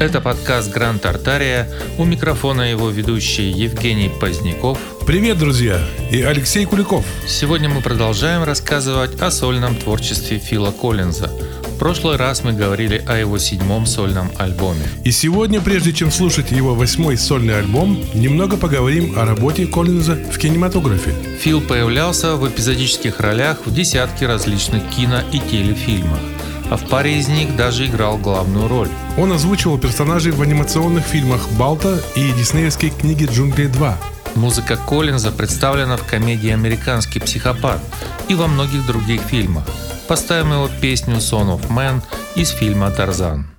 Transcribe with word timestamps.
Это 0.00 0.22
подкаст 0.22 0.72
«Гранд 0.72 1.02
Тартария». 1.02 1.68
У 1.98 2.06
микрофона 2.06 2.70
его 2.70 2.88
ведущий 2.88 3.50
Евгений 3.50 4.08
Поздняков. 4.08 4.78
Привет, 5.06 5.36
друзья! 5.36 5.78
И 6.10 6.22
Алексей 6.22 6.64
Куликов. 6.64 7.04
Сегодня 7.26 7.68
мы 7.68 7.82
продолжаем 7.82 8.42
рассказывать 8.42 9.20
о 9.20 9.30
сольном 9.30 9.76
творчестве 9.76 10.38
Фила 10.38 10.70
Коллинза. 10.70 11.26
В 11.26 11.78
прошлый 11.78 12.16
раз 12.16 12.42
мы 12.42 12.54
говорили 12.54 13.04
о 13.06 13.18
его 13.18 13.36
седьмом 13.36 13.84
сольном 13.84 14.30
альбоме. 14.38 14.88
И 15.04 15.10
сегодня, 15.10 15.60
прежде 15.60 15.92
чем 15.92 16.10
слушать 16.10 16.50
его 16.50 16.74
восьмой 16.74 17.18
сольный 17.18 17.58
альбом, 17.58 18.02
немного 18.14 18.56
поговорим 18.56 19.18
о 19.18 19.26
работе 19.26 19.66
Коллинза 19.66 20.14
в 20.14 20.38
кинематографе. 20.38 21.12
Фил 21.40 21.60
появлялся 21.60 22.36
в 22.36 22.48
эпизодических 22.48 23.20
ролях 23.20 23.66
в 23.66 23.74
десятке 23.74 24.26
различных 24.26 24.82
кино 24.88 25.20
и 25.30 25.38
телефильмах 25.38 26.20
а 26.70 26.76
в 26.76 26.88
паре 26.88 27.18
из 27.18 27.28
них 27.28 27.56
даже 27.56 27.86
играл 27.86 28.16
главную 28.16 28.68
роль. 28.68 28.88
Он 29.18 29.32
озвучивал 29.32 29.78
персонажей 29.78 30.32
в 30.32 30.40
анимационных 30.40 31.04
фильмах 31.04 31.48
«Балта» 31.58 32.00
и 32.14 32.32
диснеевской 32.32 32.90
книге 32.90 33.26
«Джунгли 33.26 33.66
2». 33.68 33.94
Музыка 34.36 34.76
Коллинза 34.76 35.32
представлена 35.32 35.96
в 35.96 36.04
комедии 36.04 36.50
«Американский 36.50 37.18
психопат» 37.18 37.80
и 38.28 38.34
во 38.36 38.46
многих 38.46 38.86
других 38.86 39.20
фильмах. 39.22 39.64
Поставим 40.06 40.52
его 40.52 40.70
песню 40.80 41.16
«Son 41.16 41.48
of 41.48 41.68
Man» 41.68 42.02
из 42.36 42.50
фильма 42.50 42.90
«Тарзан». 42.90 43.50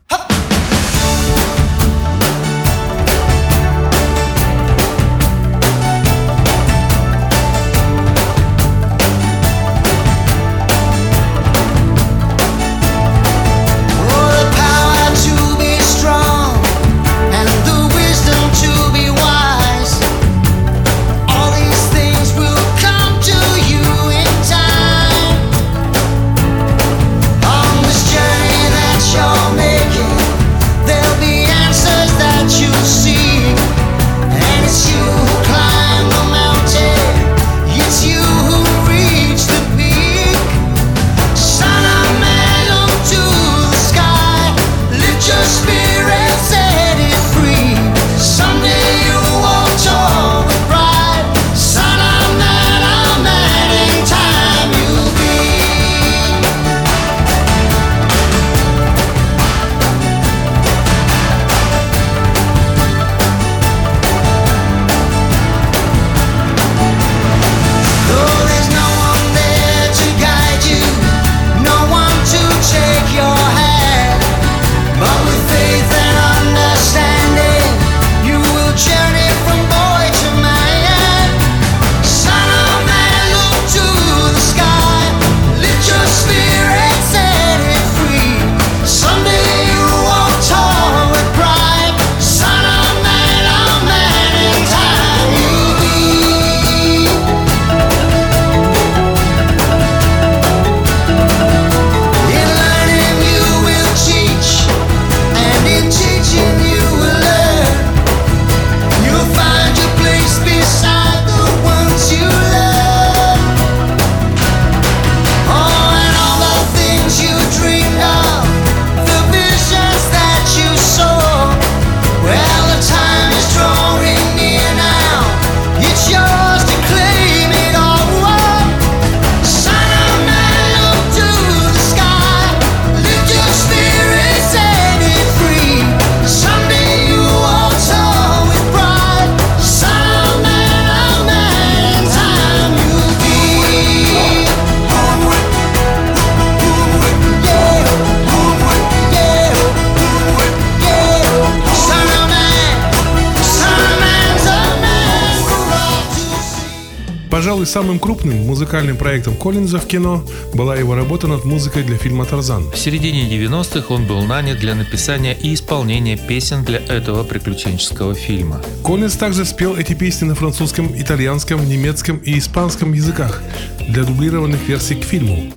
Пожалуй, 157.41 157.65
самым 157.65 157.97
крупным 157.97 158.37
музыкальным 158.45 158.97
проектом 158.97 159.35
Коллинза 159.35 159.79
в 159.79 159.87
кино 159.87 160.23
была 160.53 160.75
его 160.75 160.93
работа 160.93 161.25
над 161.25 161.43
музыкой 161.43 161.81
для 161.81 161.97
фильма 161.97 162.23
«Тарзан». 162.25 162.69
В 162.69 162.77
середине 162.77 163.27
90-х 163.27 163.91
он 163.91 164.05
был 164.05 164.21
нанят 164.21 164.59
для 164.59 164.75
написания 164.75 165.33
и 165.33 165.55
исполнения 165.55 166.17
песен 166.17 166.63
для 166.63 166.77
этого 166.77 167.23
приключенческого 167.23 168.13
фильма. 168.13 168.61
Коллинз 168.83 169.15
также 169.15 169.43
спел 169.45 169.75
эти 169.75 169.93
песни 169.93 170.25
на 170.25 170.35
французском, 170.35 170.93
итальянском, 170.95 171.67
немецком 171.67 172.17
и 172.17 172.37
испанском 172.37 172.93
языках 172.93 173.41
для 173.89 174.03
дублированных 174.03 174.67
версий 174.67 174.93
к 174.93 175.03
фильму. 175.03 175.51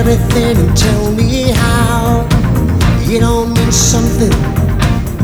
Everything 0.00 0.56
and 0.56 0.74
tell 0.76 1.12
me 1.12 1.50
how. 1.52 2.26
It 3.14 3.22
all 3.22 3.46
means 3.46 3.76
something 3.76 4.32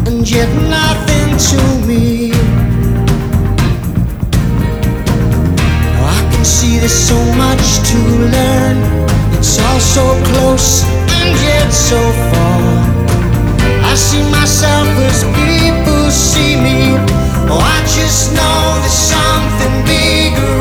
and 0.07 0.21
yet 0.31 0.51
nothing 0.69 1.29
to 1.51 1.61
me. 1.89 2.31
I 6.17 6.19
can 6.31 6.45
see 6.45 6.79
there's 6.79 6.93
so 6.93 7.19
much 7.45 7.67
to 7.91 7.99
learn. 8.35 8.77
It's 9.37 9.59
all 9.67 9.81
so 9.81 10.05
close 10.29 10.85
and 11.19 11.31
yet 11.49 11.71
so 11.71 12.01
far. 12.31 12.61
I 13.91 13.95
see 13.95 14.25
myself 14.31 14.89
as 15.09 15.25
people 15.41 16.11
see 16.11 16.55
me. 16.67 16.81
Oh, 17.49 17.63
I 17.77 17.79
just 17.97 18.35
know 18.37 18.59
there's 18.83 19.01
something 19.15 19.75
bigger 19.87 20.57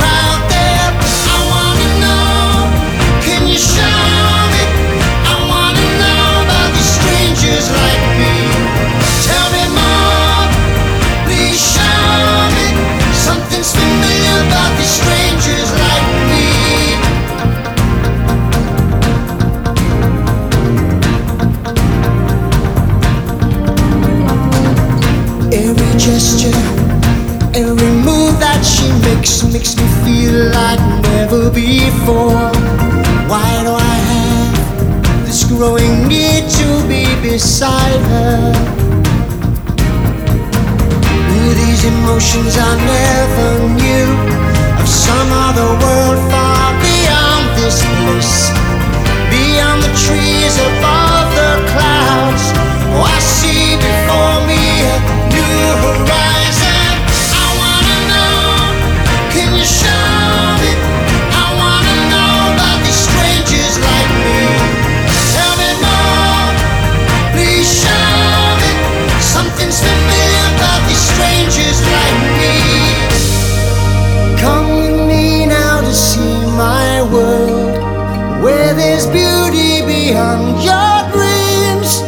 beyond 80.25 80.63
your 80.69 80.97
dreams. 81.13 82.01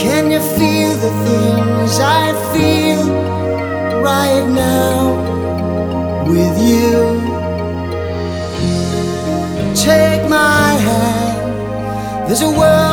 Can 0.00 0.30
you 0.30 0.40
feel 0.56 0.92
the 1.04 1.12
things 1.26 1.98
I 2.00 2.32
feel 2.52 3.02
right 4.02 4.46
now 4.48 4.98
with 6.26 6.56
you? 6.70 6.96
Take 9.74 10.28
my 10.28 10.72
hand, 10.88 12.28
there's 12.28 12.42
a 12.42 12.50
world 12.50 12.87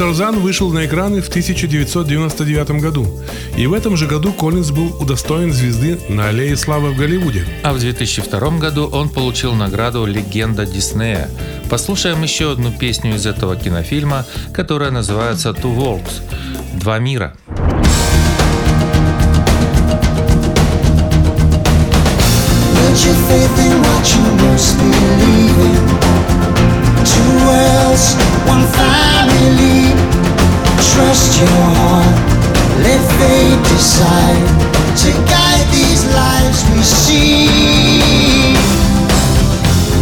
«Тарзан» 0.00 0.40
вышел 0.40 0.72
на 0.72 0.86
экраны 0.86 1.20
в 1.20 1.28
1999 1.28 2.70
году. 2.80 3.06
И 3.58 3.66
в 3.66 3.74
этом 3.74 3.98
же 3.98 4.06
году 4.06 4.32
Коллинз 4.32 4.70
был 4.70 4.96
удостоен 4.98 5.52
звезды 5.52 6.00
на 6.08 6.28
Аллее 6.28 6.56
Славы 6.56 6.92
в 6.92 6.96
Голливуде. 6.96 7.44
А 7.62 7.74
в 7.74 7.78
2002 7.78 8.58
году 8.58 8.86
он 8.86 9.10
получил 9.10 9.52
награду 9.52 10.06
«Легенда 10.06 10.64
Диснея». 10.64 11.28
Послушаем 11.68 12.22
еще 12.22 12.52
одну 12.52 12.72
песню 12.72 13.14
из 13.14 13.26
этого 13.26 13.56
кинофильма, 13.56 14.24
которая 14.54 14.90
называется 14.90 15.50
«Two 15.50 15.76
Worlds»– 15.76 16.22
«Два 16.80 16.98
мира». 16.98 17.36
Put 22.72 23.04
your 23.04 23.18
faith 23.28 23.58
in 23.66 23.82
what 23.84 24.08
you 24.08 24.22
most 24.48 24.78
believe 24.80 25.58
in. 25.68 25.84
Two 27.04 27.32
worlds, 27.44 28.29
your 31.40 31.68
heart, 31.80 32.16
let 32.84 33.00
fate 33.16 33.62
decide 33.72 34.44
to 35.02 35.10
guide 35.24 35.66
these 35.72 36.04
lives 36.12 36.58
we 36.70 36.82
see. 36.82 38.54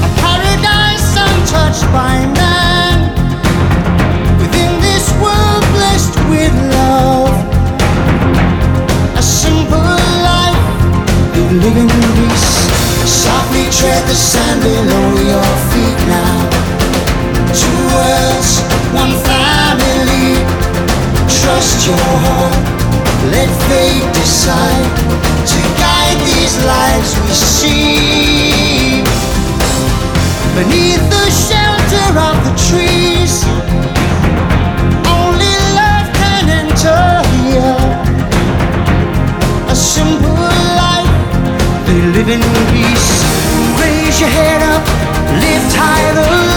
A 0.02 0.10
paradise 0.18 1.08
untouched 1.14 1.86
by 1.94 2.26
man. 2.40 3.14
Within 4.40 4.72
this 4.80 5.06
world 5.22 5.64
blessed 5.76 6.16
with 6.30 6.54
love. 6.74 7.36
A 9.14 9.22
simple 9.22 9.94
life 10.30 10.62
we 11.34 11.42
live 11.62 11.76
in 11.84 11.88
peace. 12.16 12.50
Softly 13.06 13.64
tread 13.78 14.02
the 14.08 14.14
sand 14.14 14.60
below 14.62 15.17
your 21.88 21.96
heart, 21.96 22.54
let 23.32 23.48
fate 23.68 24.04
decide 24.12 24.88
to 25.52 25.58
guide 25.80 26.20
these 26.30 26.54
lives 26.74 27.10
we 27.24 27.32
see. 27.32 29.02
Beneath 30.58 31.04
the 31.16 31.26
shelter 31.46 32.08
of 32.28 32.36
the 32.46 32.54
trees, 32.68 33.34
only 35.16 35.54
love 35.80 36.08
can 36.20 36.44
enter 36.62 37.04
here. 37.40 37.80
A 39.72 39.76
simple 39.76 40.52
life 40.84 41.14
they 41.86 42.00
live 42.16 42.28
in 42.36 42.44
peace. 42.68 43.10
Raise 43.80 44.20
your 44.20 44.32
head 44.40 44.60
up, 44.74 44.84
lift 45.40 45.72
high 45.80 46.47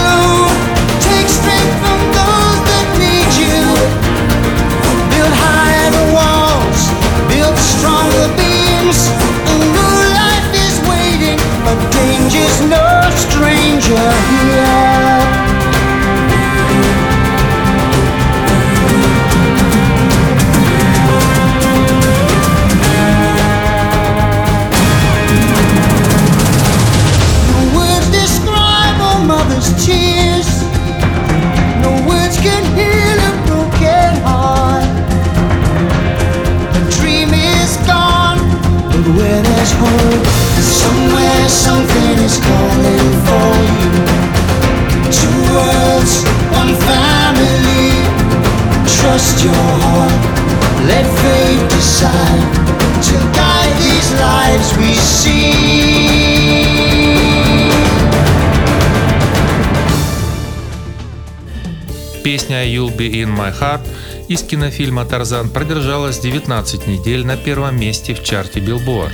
«You'll 62.64 62.96
be 62.96 63.10
in 63.10 63.36
my 63.36 63.52
heart» 63.58 63.80
из 64.28 64.42
кинофильма 64.42 65.04
«Тарзан» 65.04 65.50
продержалась 65.50 66.18
19 66.18 66.86
недель 66.86 67.26
на 67.26 67.36
первом 67.36 67.78
месте 67.78 68.14
в 68.14 68.22
чарте 68.22 68.60
Billboard. 68.60 69.12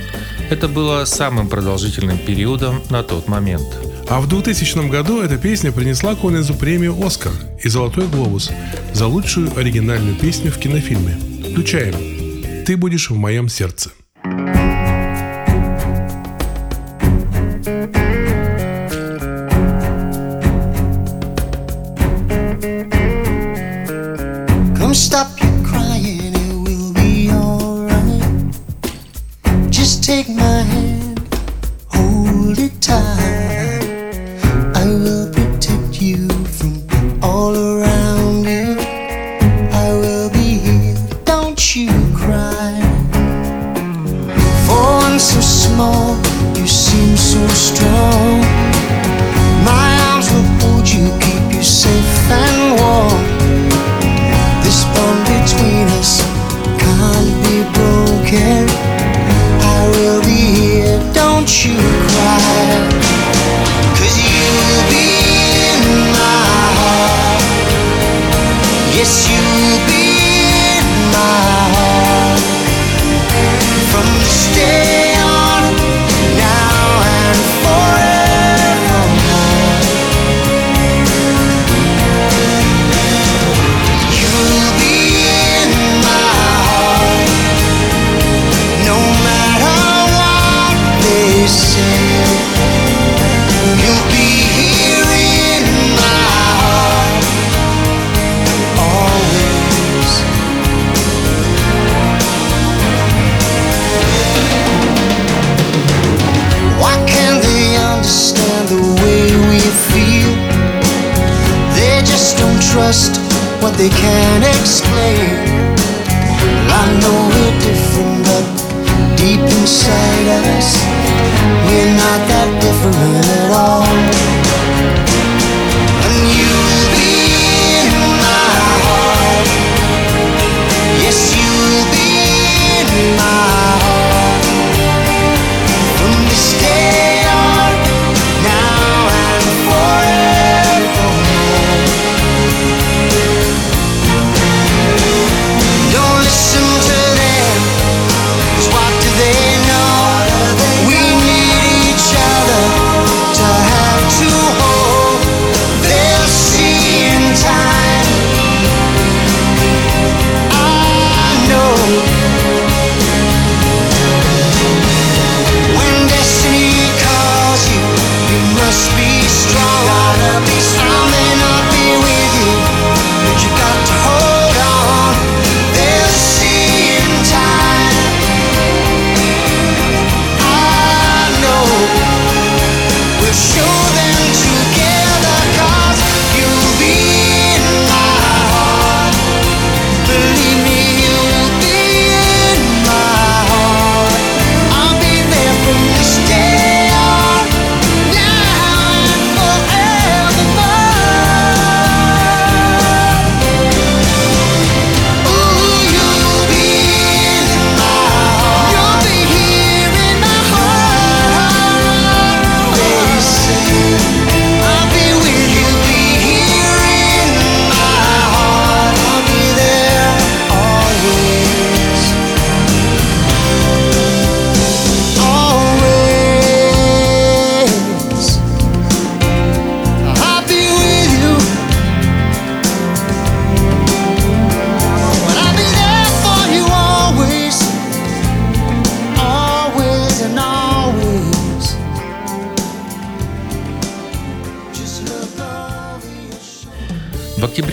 Это 0.49 0.67
было 0.67 1.05
самым 1.05 1.49
продолжительным 1.49 2.17
периодом 2.17 2.81
на 2.89 3.03
тот 3.03 3.27
момент. 3.27 3.67
А 4.09 4.21
в 4.21 4.27
2000 4.27 4.89
году 4.89 5.21
эта 5.21 5.37
песня 5.37 5.71
принесла 5.71 6.15
Коллинзу 6.15 6.55
премию 6.55 6.95
«Оскар» 7.05 7.33
и 7.63 7.69
«Золотой 7.69 8.07
глобус» 8.07 8.49
за 8.93 9.07
лучшую 9.07 9.55
оригинальную 9.57 10.15
песню 10.15 10.51
в 10.51 10.57
кинофильме. 10.57 11.17
Включаем 11.51 12.65
«Ты 12.65 12.75
будешь 12.77 13.09
в 13.09 13.15
моем 13.15 13.49
сердце». 13.49 13.91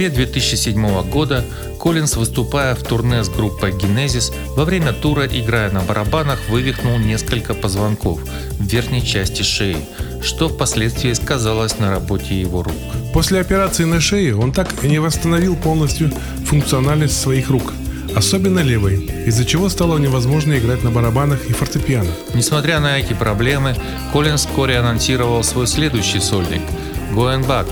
Октябре 0.06 0.10
2007 0.10 1.10
года 1.10 1.44
Коллинз, 1.80 2.16
выступая 2.16 2.75
в 2.75 2.82
турне 2.82 3.22
с 3.22 3.28
группой 3.28 3.70
Genesis, 3.70 4.32
во 4.56 4.64
время 4.64 4.92
тура, 4.92 5.26
играя 5.26 5.70
на 5.70 5.80
барабанах, 5.80 6.38
вывихнул 6.48 6.98
несколько 6.98 7.54
позвонков 7.54 8.20
в 8.58 8.64
верхней 8.64 9.04
части 9.04 9.42
шеи, 9.42 9.76
что 10.22 10.48
впоследствии 10.48 11.12
сказалось 11.12 11.78
на 11.78 11.90
работе 11.90 12.40
его 12.40 12.62
рук. 12.62 12.75
После 13.12 13.40
операции 13.40 13.84
на 13.84 14.00
шее 14.00 14.36
он 14.36 14.52
так 14.52 14.68
и 14.82 14.88
не 14.88 14.98
восстановил 14.98 15.56
полностью 15.56 16.10
функциональность 16.44 17.20
своих 17.20 17.50
рук, 17.50 17.72
особенно 18.14 18.60
левой, 18.60 19.10
из-за 19.26 19.44
чего 19.44 19.68
стало 19.68 19.98
невозможно 19.98 20.58
играть 20.58 20.82
на 20.84 20.90
барабанах 20.90 21.46
и 21.46 21.52
фортепиано. 21.52 22.10
Несмотря 22.34 22.80
на 22.80 22.98
эти 22.98 23.12
проблемы, 23.12 23.76
Коллинз 24.12 24.46
вскоре 24.46 24.78
анонсировал 24.78 25.42
свой 25.42 25.66
следующий 25.66 26.20
сольник– 26.20 26.62
«Going 27.12 27.46
Back», 27.46 27.66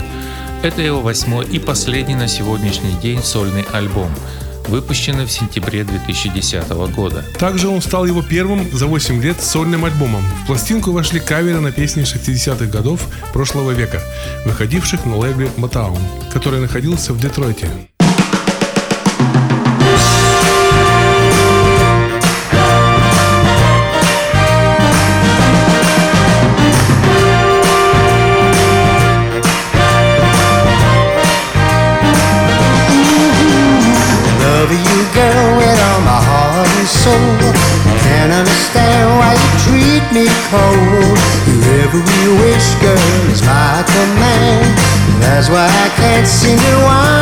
это 0.65 0.81
его 0.81 0.99
восьмой 0.99 1.45
и 1.45 1.59
последний 1.59 2.15
на 2.15 2.27
сегодняшний 2.27 2.93
день 2.93 3.21
сольный 3.21 3.63
альбом, 3.71 4.09
выпущенный 4.67 5.25
в 5.25 5.31
сентябре 5.31 5.83
2010 5.83 6.67
года. 6.91 7.23
Также 7.37 7.67
он 7.67 7.83
стал 7.83 8.05
его 8.07 8.23
первым 8.23 8.67
за 8.71 8.87
8 8.87 9.21
лет 9.21 9.39
сольным 9.39 9.85
альбомом. 9.85 10.23
В 10.43 10.47
пластинку 10.47 10.91
вошли 10.91 11.19
каверы 11.19 11.59
на 11.59 11.71
песни 11.71 12.01
60-х 12.01 12.65
годов 12.65 13.01
прошлого 13.31 13.71
века, 13.71 14.01
выходивших 14.45 15.05
на 15.05 15.17
лейбле 15.17 15.51
Motown, 15.57 15.99
который 16.33 16.59
находился 16.59 17.13
в 17.13 17.19
Детройте. 17.19 17.69
That's 45.45 45.53
why 45.53 45.69
I 45.69 45.89
can't 45.93 46.25
seem 46.25 46.57
to 46.57 46.75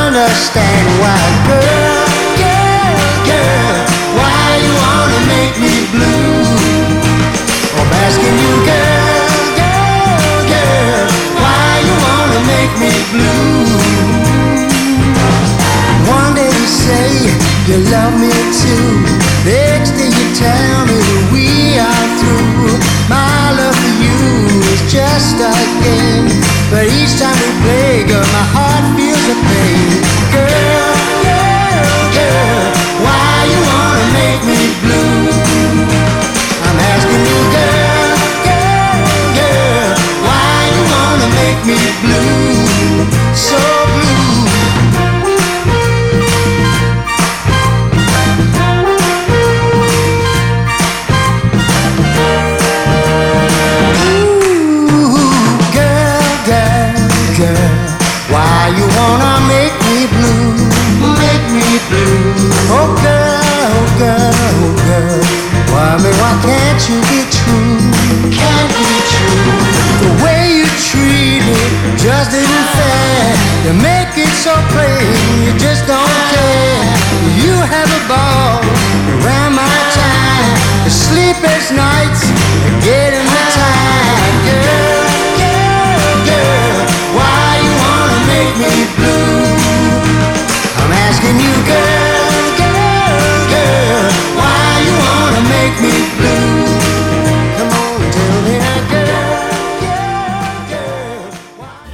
understand 0.07 0.87
why, 1.03 1.19
girl, 1.43 2.07
girl, 2.39 2.95
girl, 3.27 3.75
why 4.15 4.63
you 4.63 4.71
wanna 4.79 5.19
make 5.27 5.55
me 5.59 5.75
blue? 5.91 6.47
I'm 7.75 7.91
asking 7.99 8.31
you, 8.39 8.53
girl, 8.63 9.27
girl, 9.59 10.39
girl, 10.55 11.03
why 11.35 11.67
you 11.83 11.95
wanna 11.99 12.39
make 12.47 12.73
me 12.79 12.93
blue? 13.11 13.75
One 16.07 16.31
day 16.31 16.47
you 16.47 16.67
say 16.71 17.27
you 17.67 17.83
love 17.91 18.15
me 18.15 18.31
too. 18.55 19.03
Next 19.43 19.99
day 19.99 20.07
you 20.07 20.27
tell 20.31 20.87
me 20.87 21.03
we 21.27 21.75
are 21.75 22.07
through. 22.23 22.71
My 23.11 23.51
love 23.51 23.75
for 23.75 23.93
you 23.99 24.63
is 24.71 24.79
just 24.87 25.43
a 25.43 25.51
game. 25.83 26.52
But 26.73 26.89
each 26.89 27.13
time 27.21 27.37
we 27.37 27.49
play, 27.61 28.01
girl, 28.09 28.25
my 28.33 28.45
heart 28.49 28.97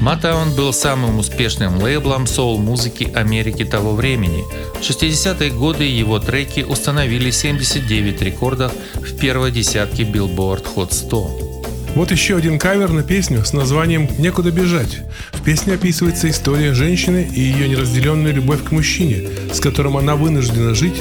Motown 0.10 0.56
был 0.56 0.74
самым 0.74 1.20
успешным 1.20 1.84
лейблом 1.84 2.26
соул-музыки 2.26 3.12
Америки 3.14 3.64
того 3.64 3.94
времени. 3.94 4.44
В 4.74 4.82
60-е 4.82 5.52
годы 5.52 5.84
его 5.84 6.18
треки 6.18 6.62
установили 6.62 7.30
79 7.30 8.20
рекордов 8.24 8.72
в 8.96 9.16
первой 9.20 9.52
десятке 9.52 10.02
Billboard 10.02 10.66
Hot 10.76 10.96
100. 10.96 11.50
Вот 11.94 12.10
еще 12.10 12.38
один 12.38 12.58
кавер 12.58 12.90
на 12.92 13.04
песню 13.04 13.46
с 13.46 13.54
названием 13.54 14.10
«Некуда 14.18 14.50
бежать». 14.50 14.98
В 15.32 15.44
песне 15.44 15.74
описывается 15.74 16.28
история 16.32 16.74
женщины 16.74 17.30
и 17.32 17.40
ее 17.40 17.70
неразделенная 17.70 18.32
любовь 18.32 18.64
к 18.64 18.72
мужчине, 18.72 19.30
с 19.54 19.60
которым 19.60 19.96
она 19.96 20.16
вынуждена 20.16 20.74
жить, 20.74 21.00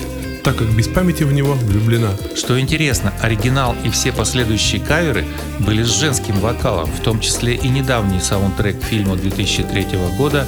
так 0.48 0.56
как 0.56 0.74
без 0.74 0.88
памяти 0.88 1.24
в 1.24 1.32
него 1.34 1.52
влюблена. 1.52 2.12
Что 2.34 2.58
интересно, 2.58 3.12
оригинал 3.20 3.76
и 3.84 3.90
все 3.90 4.12
последующие 4.12 4.80
каверы 4.80 5.26
были 5.58 5.82
с 5.82 5.88
женским 5.88 6.40
вокалом, 6.40 6.86
в 6.86 7.00
том 7.00 7.20
числе 7.20 7.54
и 7.54 7.68
недавний 7.68 8.18
саундтрек 8.18 8.80
к 8.80 8.82
фильму 8.82 9.14
2003 9.14 9.98
года 10.16 10.46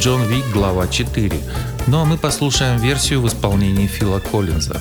«Джон 0.00 0.22
Вик. 0.22 0.46
Глава 0.54 0.86
4». 0.86 1.34
Ну 1.86 2.00
а 2.00 2.06
мы 2.06 2.16
послушаем 2.16 2.78
версию 2.78 3.20
в 3.20 3.28
исполнении 3.28 3.86
Фила 3.86 4.20
Коллинза. 4.20 4.80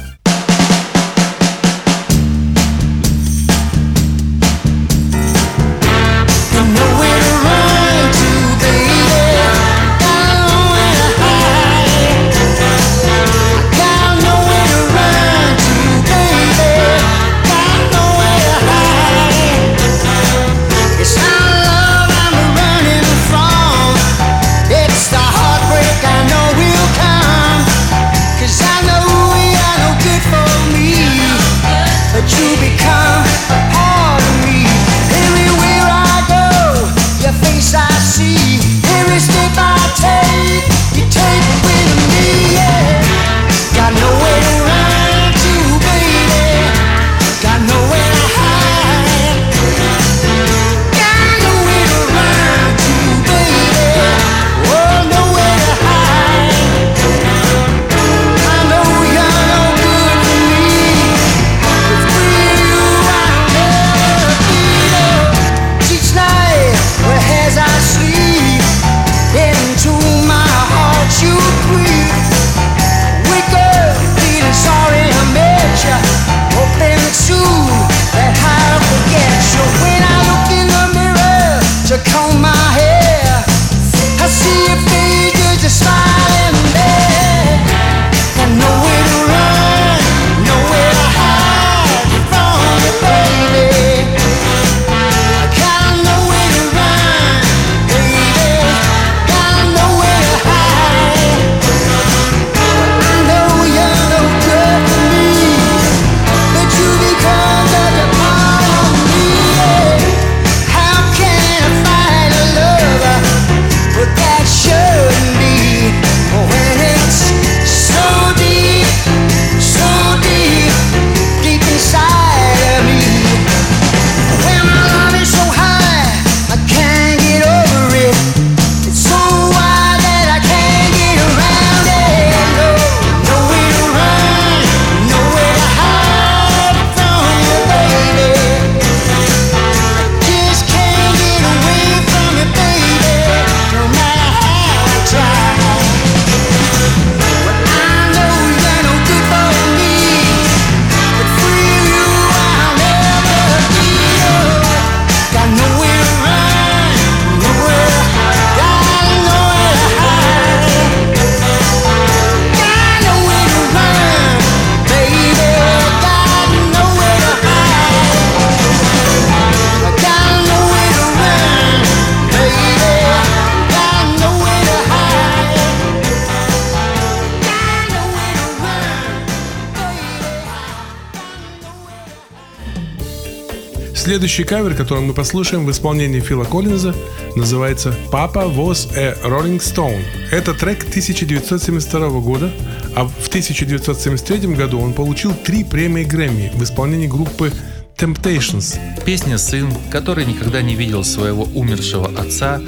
Следующий 184.11 184.43
кавер, 184.43 184.75
который 184.75 185.01
мы 185.01 185.13
послушаем 185.13 185.65
в 185.65 185.71
исполнении 185.71 186.19
Фила 186.19 186.43
Коллинза, 186.43 186.93
называется 187.37 187.95
«Papa 188.11 188.53
was 188.53 188.91
a 188.97 189.15
Rolling 189.24 189.59
Stone». 189.59 190.03
Это 190.33 190.53
трек 190.53 190.81
1972 190.81 192.09
года, 192.19 192.51
а 192.93 193.05
в 193.05 193.27
1973 193.29 194.53
году 194.53 194.81
он 194.81 194.91
получил 194.91 195.33
три 195.33 195.63
премии 195.63 196.03
Грэмми 196.03 196.51
в 196.53 196.61
исполнении 196.61 197.07
группы 197.07 197.53
Temptations. 197.97 198.77
Песня 199.05 199.37
«Сын», 199.37 199.74
который 199.89 200.25
никогда 200.25 200.61
не 200.61 200.75
видел 200.75 201.05
своего 201.05 201.43
умершего 201.43 202.11
отца 202.19 202.59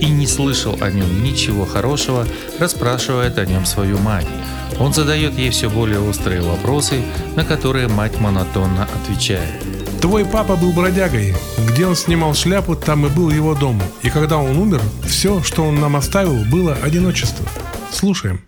и 0.00 0.06
не 0.06 0.26
слышал 0.26 0.76
о 0.80 0.90
нем 0.90 1.22
ничего 1.22 1.64
хорошего, 1.64 2.26
расспрашивает 2.58 3.38
о 3.38 3.46
нем 3.46 3.66
свою 3.66 3.98
мать. 3.98 4.26
Он 4.80 4.92
задает 4.92 5.38
ей 5.38 5.50
все 5.50 5.70
более 5.70 6.00
острые 6.00 6.40
вопросы, 6.40 7.02
на 7.36 7.44
которые 7.44 7.86
мать 7.86 8.18
монотонно 8.18 8.88
отвечает. 8.96 9.77
Твой 10.00 10.24
папа 10.24 10.56
был 10.56 10.72
бродягой. 10.72 11.34
Где 11.70 11.86
он 11.86 11.96
снимал 11.96 12.34
шляпу, 12.34 12.76
там 12.76 13.06
и 13.06 13.08
был 13.08 13.30
его 13.30 13.54
дом. 13.54 13.82
И 14.02 14.10
когда 14.10 14.38
он 14.38 14.56
умер, 14.56 14.80
все, 15.04 15.42
что 15.42 15.64
он 15.64 15.80
нам 15.80 15.96
оставил, 15.96 16.44
было 16.44 16.74
одиночество. 16.82 17.44
Слушаем. 17.90 18.47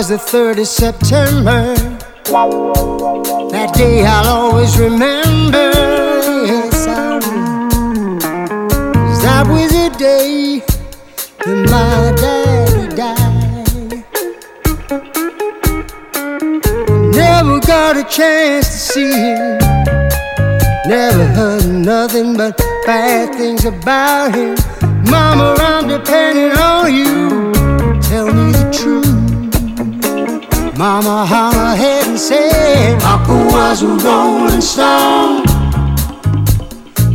Was 0.00 0.08
the 0.08 0.16
3rd 0.16 0.60
of 0.60 0.66
September. 0.66 1.74
That 3.50 3.74
day 3.74 4.02
I'll 4.02 4.28
always 4.28 4.78
remember. 4.78 5.70
Yes, 6.46 6.86
I 6.86 7.18
that 9.24 9.46
was 9.46 9.70
the 9.70 9.90
day 9.98 10.62
that 11.44 11.58
my 11.74 12.14
daddy 12.16 12.86
died. 12.96 14.04
Never 17.14 17.60
got 17.60 17.98
a 17.98 18.04
chance 18.04 18.68
to 18.68 18.78
see 18.92 19.12
him. 19.12 19.58
Never 20.88 21.26
heard 21.36 21.66
nothing 21.68 22.38
but 22.38 22.56
bad 22.86 23.34
things 23.34 23.66
about 23.66 24.34
him. 24.34 24.56
Mama, 25.10 25.56
I'm 25.58 25.86
depending 25.88 26.56
on 26.56 26.94
you. 26.94 28.00
Tell 28.00 28.32
me. 28.32 28.49
Mama 30.80 31.26
hung 31.26 31.52
her 31.52 31.76
head 31.76 32.08
and 32.08 32.18
said, 32.18 32.98
Papa 33.02 33.34
was 33.52 33.82
a 33.82 33.86
rolling 33.86 34.62
stone. 34.62 35.44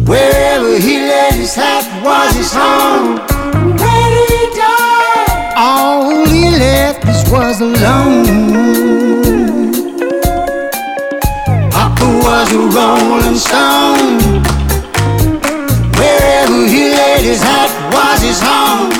Wherever 0.05 0.77
he 0.77 0.99
laid 0.99 1.33
his 1.33 1.55
hat 1.55 1.83
was 2.05 2.35
his 2.35 2.53
home. 2.53 3.15
When 3.81 4.11
he 4.29 4.41
died, 4.53 5.53
all 5.57 6.27
he 6.27 6.51
left 6.51 7.07
us 7.07 7.27
was 7.31 7.59
alone. 7.59 8.27
Papa 11.71 12.05
was 12.23 12.51
a 12.53 12.61
rolling 12.77 13.39
stone. 13.47 14.43
Wherever 15.97 16.67
he 16.67 16.91
laid 16.93 17.25
his 17.25 17.41
hat 17.41 17.71
was 17.91 18.21
his 18.21 18.39
home. 18.39 18.94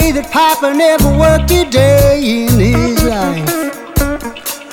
Say 0.00 0.12
that 0.12 0.30
Papa 0.30 0.72
never 0.74 1.10
worked 1.18 1.50
a 1.50 1.64
day 1.70 2.18
in 2.44 2.52
his 2.58 3.02
life? 3.04 3.46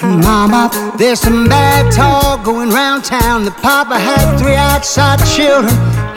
Mama, 0.01 0.63
there's 0.97 1.19
some 1.19 1.47
bad 1.47 1.91
talk 1.91 2.43
going 2.43 2.69
round 2.69 3.03
town 3.03 3.45
that 3.45 3.57
Papa 3.61 3.99
had 3.99 4.25
three 4.39 4.55
outside 4.55 5.19
children 5.35 5.73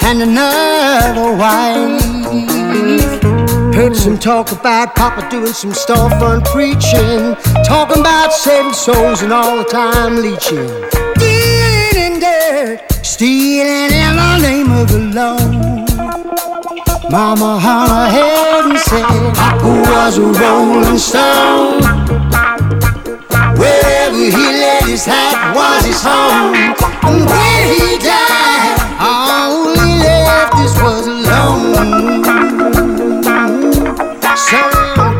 and 0.08 0.22
another 0.28 1.28
wife. 1.44 2.02
Heard 3.74 3.94
some 3.96 4.18
talk 4.18 4.52
about 4.52 4.94
Papa 4.94 5.28
doing 5.30 5.52
some 5.52 5.72
storefront 5.72 6.44
preaching, 6.46 7.34
talking 7.64 8.00
about 8.00 8.32
saving 8.32 8.72
souls 8.72 9.22
and 9.22 9.32
all 9.32 9.58
the 9.58 9.64
time 9.64 10.16
leeching. 10.16 10.66
Dealing 11.20 11.96
in 12.06 12.20
dirt, 12.20 12.78
stealing 13.02 13.92
in 14.04 14.16
the 14.16 14.38
name 14.38 14.70
of 14.72 14.88
the 14.88 15.00
Lord. 15.18 15.74
Mama 17.10 17.58
hung 17.60 17.88
her 17.88 18.08
head 18.08 18.64
and 18.64 18.78
said, 18.78 19.04
Papa 19.34 19.66
was 19.66 20.18
a 20.18 20.22
rolling 20.22 20.98
stone. 20.98 21.82
Wherever 23.58 24.16
he 24.16 24.30
laid 24.30 24.84
his 24.84 25.04
hat 25.04 25.54
was 25.54 25.84
his 25.84 26.02
home. 26.02 26.54
And 27.04 27.26
when 27.28 27.62
he 27.74 27.98
died, 27.98 28.78
all 28.98 29.74
he 29.74 29.98
left 30.02 30.54
us 30.54 30.74
was 30.82 31.06
alone. 31.06 32.24
So 34.36 34.60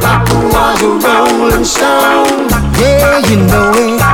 Papa 0.00 0.36
was 0.54 0.82
a 0.82 0.92
rolling 1.06 1.64
stone. 1.64 2.48
Yeah, 2.80 3.18
you 3.28 3.36
know 3.46 3.72
it. 3.74 4.13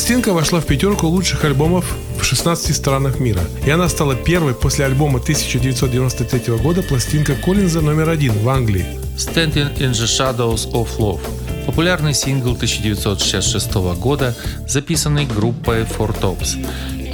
Пластинка 0.00 0.32
вошла 0.32 0.60
в 0.60 0.66
пятерку 0.66 1.08
лучших 1.08 1.44
альбомов 1.44 1.84
в 2.18 2.24
16 2.24 2.74
странах 2.74 3.20
мира. 3.20 3.42
И 3.66 3.70
она 3.70 3.86
стала 3.90 4.14
первой 4.16 4.54
после 4.54 4.86
альбома 4.86 5.18
1993 5.18 6.56
года 6.56 6.82
пластинка 6.82 7.34
Коллинза 7.34 7.82
номер 7.82 8.08
один 8.08 8.32
в 8.32 8.48
Англии. 8.48 8.86
Standing 9.18 9.76
in 9.76 9.90
the 9.90 10.06
Shadows 10.06 10.72
of 10.72 10.88
Love– 10.96 11.20
популярный 11.66 12.14
сингл 12.14 12.52
1966 12.52 13.74
года, 13.98 14.34
записанный 14.66 15.26
группой 15.26 15.82
Four 15.82 16.18
Tops 16.18 16.56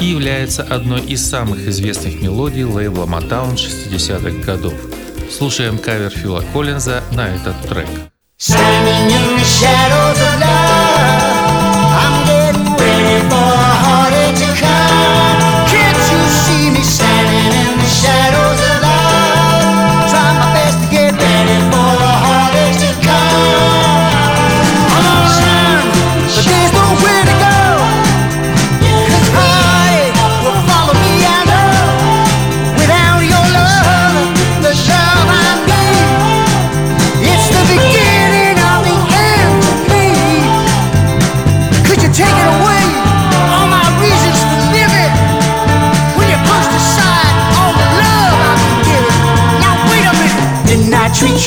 и 0.01 0.05
является 0.05 0.63
одной 0.63 1.01
из 1.01 1.29
самых 1.29 1.67
известных 1.67 2.23
мелодий 2.23 2.63
лейбла 2.63 3.07
Motown 3.07 3.57
60-х 3.57 4.47
годов. 4.47 4.75
Слушаем 5.37 5.79
кавер 5.79 6.11
Фила 6.11 6.45
Коллинза 6.53 7.03
на 7.11 7.35
этот 7.35 7.61
трек. 7.69 7.89
Standing 8.39 9.11
in 9.11 9.39
the 9.39 9.45
shadows 9.45 10.16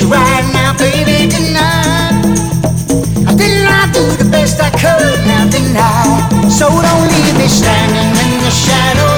Right 0.01 0.49
now, 0.53 0.77
baby? 0.77 1.27
I? 1.57 2.21
Didn't 3.35 3.67
I 3.67 3.91
do 3.91 4.05
the 4.15 4.29
best 4.31 4.61
I 4.61 4.69
could? 4.69 5.27
Now? 5.27 5.49
So 6.49 6.67
don't 6.69 7.07
leave 7.11 7.37
me 7.37 7.47
standing 7.47 8.09
in 8.25 8.39
the 8.41 8.49
shadows 8.49 9.08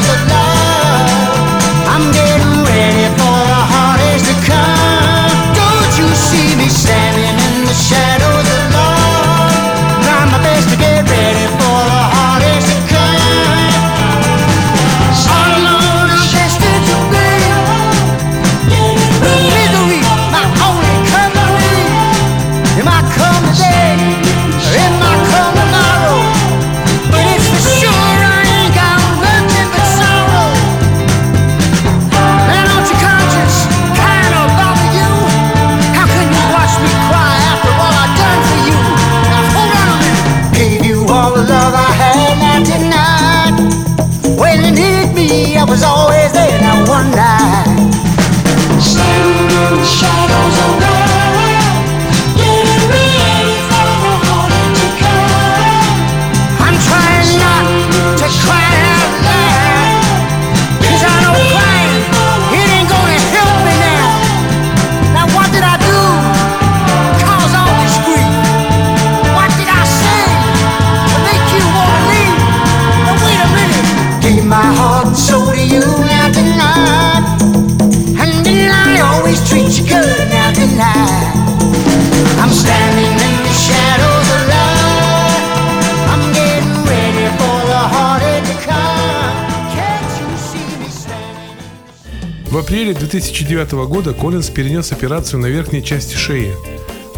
апреле 92.82 92.96
2009 92.96 93.74
года 93.88 94.12
Коллинз 94.12 94.50
перенес 94.50 94.92
операцию 94.92 95.40
на 95.40 95.46
верхней 95.46 95.84
части 95.84 96.16
шеи. 96.16 96.56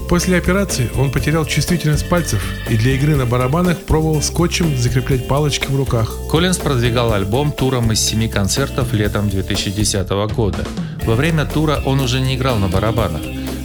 После 0.10 0.38
операции 0.38 0.90
он 0.98 1.10
потерял 1.10 1.46
чувствительность 1.46 2.10
пальцев 2.10 2.44
и 2.70 2.76
для 2.76 2.96
игры 2.96 3.16
на 3.16 3.26
барабанах 3.26 3.78
пробовал 3.78 4.22
скотчем 4.22 4.76
закреплять 4.78 5.26
палочки 5.26 5.68
в 5.68 5.76
руках. 5.78 6.18
Коллинз 6.30 6.58
продвигал 6.58 7.14
альбом 7.14 7.54
туром 7.54 7.94
из 7.94 8.02
семи 8.02 8.28
концертов 8.28 8.92
летом 8.92 9.30
2010 9.30 10.10
года. 10.36 10.66
Во 11.06 11.16
время 11.16 11.46
тура 11.46 11.82
он 11.86 12.02
уже 12.02 12.20
не 12.20 12.36
играл 12.36 12.58
на 12.58 12.68
барабанах. 12.68 13.22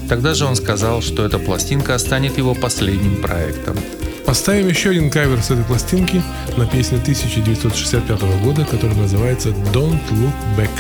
Тогда 0.09 0.35
же 0.35 0.45
он 0.45 0.55
сказал, 0.55 1.03
что 1.03 1.25
эта 1.25 1.41
пластинка 1.41 1.99
станет 1.99 2.39
его 2.39 2.55
последним 2.55 3.21
проектом. 3.21 3.77
Поставим 4.25 4.69
еще 4.69 4.91
один 4.91 5.11
кавер 5.11 5.43
с 5.43 5.51
этой 5.51 5.65
пластинки 5.65 6.23
на 6.57 6.65
песню 6.65 6.99
1965 6.99 8.21
года, 8.45 8.65
которая 8.65 8.97
называется 8.97 9.49
«Don't 9.73 9.99
Look 10.13 10.57
Back». 10.57 10.71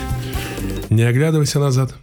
Не 0.90 1.02
оглядывайся 1.04 1.58
назад. 1.58 1.94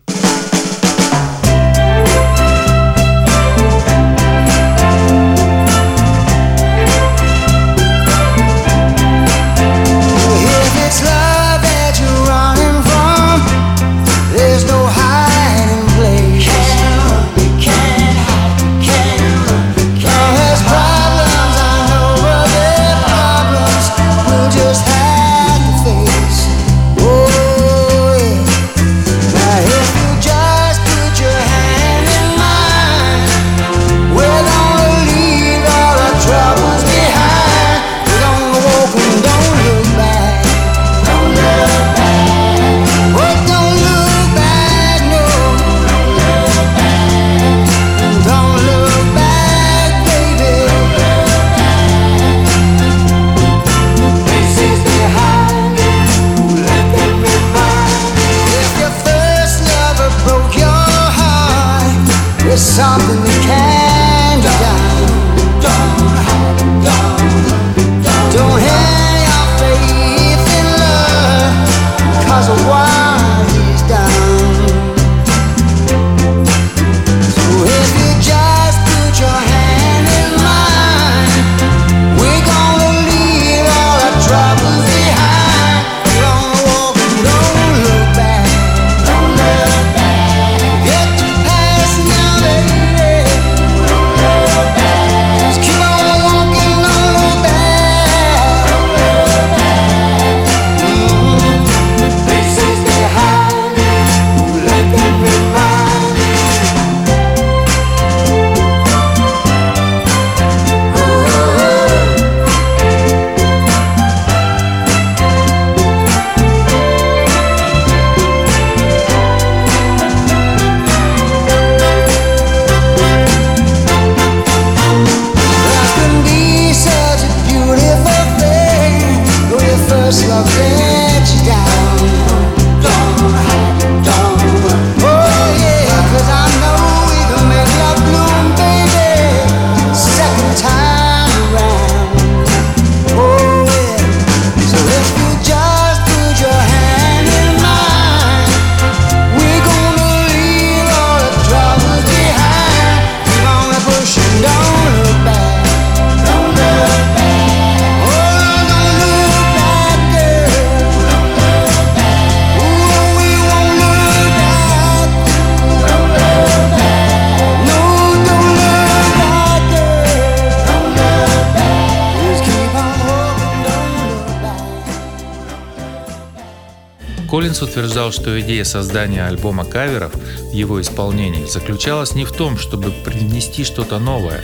Коллинс 177.45 177.62
утверждал, 177.62 178.12
что 178.12 178.41
идея 178.41 178.63
создания 178.63 179.23
альбома 179.27 179.65
каверов 179.65 180.15
в 180.15 180.51
его 180.51 180.81
исполнении 180.81 181.45
заключалась 181.45 182.15
не 182.15 182.25
в 182.25 182.31
том, 182.31 182.58
чтобы 182.58 182.89
принести 182.89 183.63
что-то 183.63 183.99
новое 183.99 184.41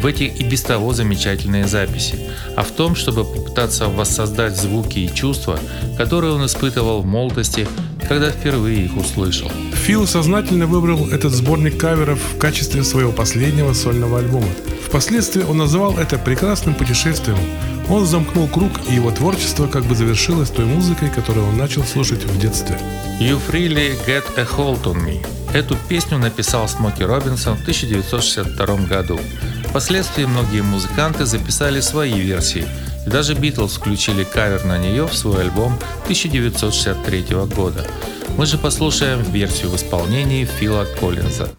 в 0.00 0.06
эти 0.06 0.22
и 0.22 0.42
без 0.42 0.62
того 0.62 0.94
замечательные 0.94 1.66
записи, 1.66 2.18
а 2.56 2.62
в 2.62 2.70
том, 2.70 2.96
чтобы 2.96 3.24
попытаться 3.24 3.88
воссоздать 3.88 4.56
звуки 4.56 5.00
и 5.00 5.14
чувства, 5.14 5.58
которые 5.98 6.32
он 6.32 6.46
испытывал 6.46 7.02
в 7.02 7.06
молодости, 7.06 7.68
когда 8.08 8.30
впервые 8.30 8.86
их 8.86 8.96
услышал. 8.96 9.50
Фил 9.84 10.06
сознательно 10.06 10.66
выбрал 10.66 11.08
этот 11.10 11.34
сборник 11.34 11.78
каверов 11.78 12.18
в 12.18 12.38
качестве 12.38 12.82
своего 12.82 13.12
последнего 13.12 13.74
сольного 13.74 14.20
альбома. 14.20 14.48
Впоследствии 14.86 15.44
он 15.44 15.58
называл 15.58 15.98
это 15.98 16.16
прекрасным 16.16 16.74
путешествием, 16.74 17.38
он 17.88 18.06
замкнул 18.06 18.48
круг, 18.48 18.70
и 18.88 18.94
его 18.94 19.10
творчество 19.10 19.66
как 19.66 19.84
бы 19.84 19.94
завершилось 19.94 20.50
той 20.50 20.64
музыкой, 20.64 21.10
которую 21.10 21.46
он 21.48 21.56
начал 21.56 21.84
слушать 21.84 22.24
в 22.24 22.38
детстве. 22.38 22.78
You 23.20 23.40
Freely 23.46 23.96
Get 24.06 24.24
a 24.36 24.44
Hold 24.44 24.84
on 24.84 25.04
Me. 25.04 25.24
Эту 25.52 25.76
песню 25.88 26.18
написал 26.18 26.66
Смоки 26.68 27.02
Робинсон 27.02 27.56
в 27.56 27.62
1962 27.62 28.76
году. 28.86 29.20
Впоследствии 29.68 30.24
многие 30.24 30.62
музыканты 30.62 31.26
записали 31.26 31.80
свои 31.80 32.18
версии, 32.18 32.66
и 33.06 33.10
даже 33.10 33.34
Битлз 33.34 33.76
включили 33.76 34.24
кавер 34.24 34.64
на 34.64 34.78
нее 34.78 35.06
в 35.06 35.14
свой 35.14 35.42
альбом 35.42 35.78
1963 36.04 37.24
года. 37.54 37.86
Мы 38.36 38.46
же 38.46 38.56
послушаем 38.58 39.22
версию 39.22 39.70
в 39.70 39.76
исполнении 39.76 40.44
Фила 40.44 40.86
Коллинза. 40.98 41.50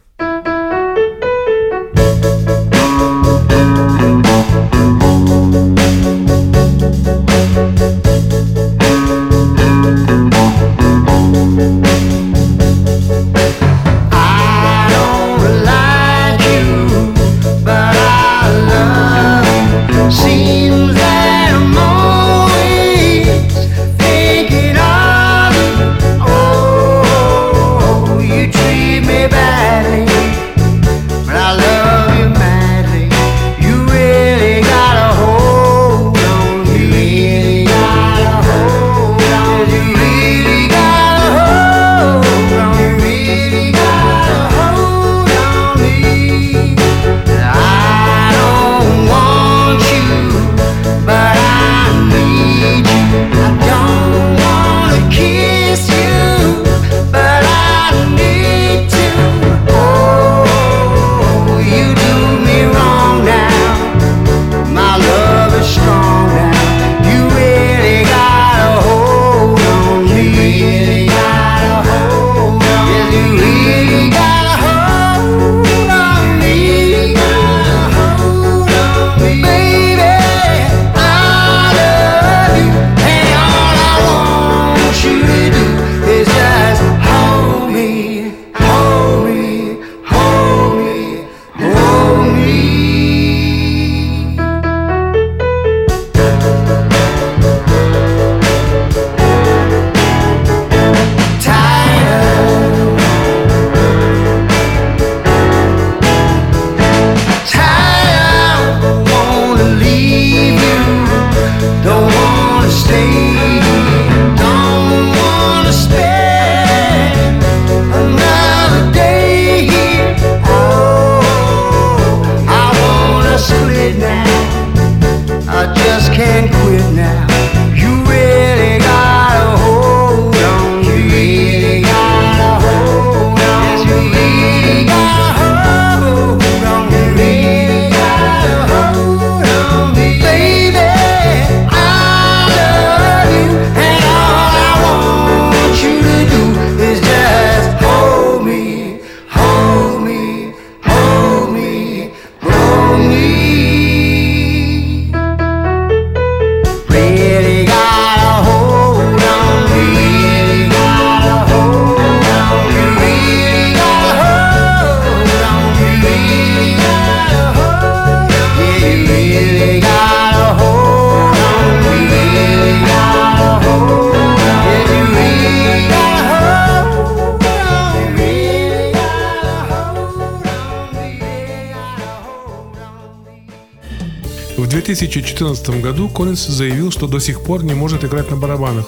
2014 184.94 185.82
году 185.82 186.08
Коллинс 186.08 186.46
заявил, 186.46 186.92
что 186.92 187.08
до 187.08 187.20
сих 187.20 187.42
пор 187.42 187.64
не 187.64 187.74
может 187.74 188.04
играть 188.04 188.30
на 188.30 188.38
барабанах. 188.38 188.86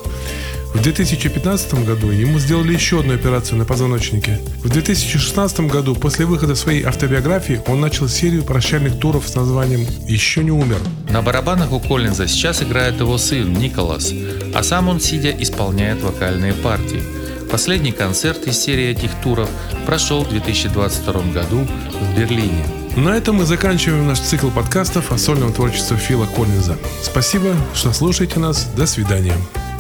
В 0.76 0.82
2015 0.82 1.86
году 1.86 2.12
ему 2.12 2.38
сделали 2.38 2.74
еще 2.74 3.00
одну 3.00 3.16
операцию 3.16 3.58
на 3.58 3.66
позвоночнике. 3.66 4.40
В 4.64 4.70
2016 4.70 5.62
году, 5.62 5.96
после 5.96 6.26
выхода 6.26 6.54
своей 6.54 6.84
автобиографии, 6.84 7.62
он 7.68 7.82
начал 7.82 8.08
серию 8.08 8.44
прощальных 8.44 9.00
туров 9.00 9.28
с 9.28 9.36
названием 9.36 9.88
«Еще 10.06 10.44
не 10.44 10.52
умер». 10.52 10.78
На 11.10 11.22
барабанах 11.24 11.72
у 11.72 11.80
Коллинза 11.80 12.28
сейчас 12.28 12.62
играет 12.62 13.00
его 13.00 13.18
сын 13.18 13.52
Николас, 13.54 14.14
а 14.54 14.62
сам 14.62 14.90
он, 14.90 15.00
сидя, 15.00 15.32
исполняет 15.32 16.04
вокальные 16.04 16.54
партии. 16.54 17.02
Последний 17.50 17.94
концерт 17.94 18.46
из 18.48 18.60
серии 18.60 18.90
этих 18.90 19.12
туров 19.24 19.50
прошел 19.86 20.24
в 20.24 20.30
2022 20.30 21.14
году 21.34 21.66
в 22.02 22.20
Берлине. 22.20 22.85
На 22.96 23.10
этом 23.10 23.36
мы 23.36 23.46
заканчиваем 23.46 24.08
наш 24.08 24.22
цикл 24.22 24.50
подкастов 24.50 25.12
о 25.12 25.18
сольном 25.18 25.52
творчестве 25.52 25.98
Фила 25.98 26.26
Коллинза. 26.28 26.78
Спасибо, 27.04 27.54
что 27.74 27.92
слушаете 27.92 28.40
нас. 28.40 28.70
До 28.78 28.86
свидания. 28.86 29.36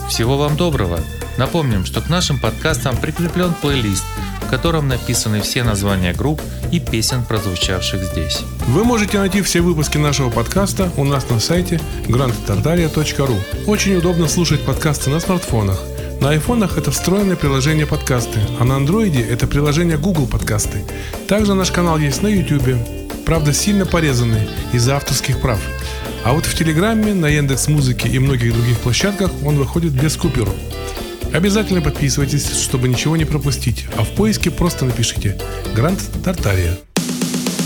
Всего 0.09 0.37
вам 0.37 0.57
доброго! 0.57 0.99
Напомним, 1.37 1.85
что 1.85 2.01
к 2.01 2.09
нашим 2.09 2.37
подкастам 2.37 2.97
прикреплен 2.97 3.53
плейлист, 3.61 4.03
в 4.41 4.49
котором 4.49 4.89
написаны 4.89 5.39
все 5.39 5.63
названия 5.63 6.13
групп 6.13 6.41
и 6.73 6.81
песен, 6.81 7.23
прозвучавших 7.23 8.03
здесь. 8.03 8.41
Вы 8.67 8.83
можете 8.83 9.17
найти 9.17 9.41
все 9.41 9.61
выпуски 9.61 9.97
нашего 9.97 10.29
подкаста 10.29 10.91
у 10.97 11.05
нас 11.05 11.29
на 11.29 11.39
сайте 11.39 11.79
grandtartaria.ru. 12.07 13.39
Очень 13.65 13.95
удобно 13.95 14.27
слушать 14.27 14.65
подкасты 14.65 15.09
на 15.09 15.21
смартфонах. 15.21 15.79
На 16.19 16.31
айфонах 16.31 16.77
это 16.77 16.91
встроенное 16.91 17.37
приложение 17.37 17.85
подкасты, 17.85 18.39
а 18.59 18.65
на 18.65 18.75
андроиде 18.75 19.21
это 19.21 19.47
приложение 19.47 19.97
Google 19.97 20.27
подкасты. 20.27 20.83
Также 21.29 21.53
наш 21.53 21.71
канал 21.71 21.97
есть 21.97 22.21
на 22.21 22.27
YouTube, 22.27 23.04
правда 23.25 23.53
сильно 23.53 23.85
порезанный 23.85 24.47
из-за 24.71 24.95
авторских 24.95 25.39
прав. 25.41 25.59
А 26.23 26.33
вот 26.33 26.45
в 26.45 26.55
Телеграме, 26.55 27.13
на 27.13 27.27
Яндекс 27.27 27.67
Музыке 27.67 28.07
и 28.07 28.19
многих 28.19 28.53
других 28.53 28.77
площадках 28.79 29.31
он 29.43 29.57
выходит 29.57 29.91
без 29.91 30.15
купюр. 30.15 30.49
Обязательно 31.33 31.81
подписывайтесь, 31.81 32.61
чтобы 32.61 32.87
ничего 32.87 33.17
не 33.17 33.25
пропустить, 33.25 33.85
а 33.97 34.03
в 34.03 34.09
поиске 34.09 34.51
просто 34.51 34.85
напишите 34.85 35.37
«Гранд 35.75 35.99
Тартария». 36.23 36.77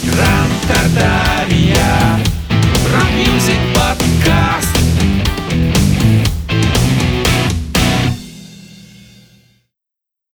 Гранд 0.03 0.53
Тартария 0.68 2.20
Rock 2.94 3.23
music 3.23 3.60
подкаст 3.76 4.69